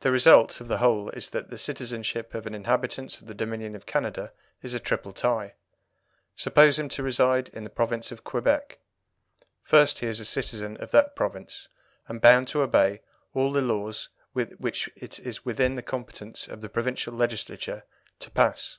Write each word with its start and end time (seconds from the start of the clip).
The 0.00 0.10
result 0.10 0.60
of 0.60 0.66
the 0.66 0.78
whole 0.78 1.10
is 1.10 1.30
that 1.30 1.48
the 1.48 1.58
citizenship 1.58 2.34
of 2.34 2.44
an 2.44 2.56
inhabitant 2.56 3.20
of 3.20 3.28
the 3.28 3.36
Dominion 3.36 3.76
of 3.76 3.86
Canada 3.86 4.32
is 4.62 4.74
a 4.74 4.80
triple 4.80 5.12
tie. 5.12 5.54
Suppose 6.34 6.76
him 6.76 6.88
to 6.88 7.04
reside 7.04 7.48
in 7.50 7.62
the 7.62 7.70
province 7.70 8.10
of 8.10 8.24
Quebec. 8.24 8.80
First, 9.62 10.00
he 10.00 10.08
is 10.08 10.18
a 10.18 10.24
citizen 10.24 10.76
of 10.78 10.90
that 10.90 11.14
province, 11.14 11.68
and 12.08 12.20
bound 12.20 12.48
to 12.48 12.62
obey 12.62 13.00
all 13.32 13.52
the 13.52 13.62
laws 13.62 14.08
which 14.32 14.90
it 14.96 15.20
is 15.20 15.44
within 15.44 15.76
the 15.76 15.82
competence 15.82 16.48
of 16.48 16.60
the 16.60 16.68
provincial 16.68 17.14
Legislature 17.14 17.84
to 18.18 18.32
pass. 18.32 18.78